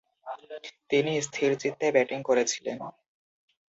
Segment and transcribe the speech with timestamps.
[0.89, 2.77] তিনি স্থিরচিত্তে ব্যাটিং করেছিলেন।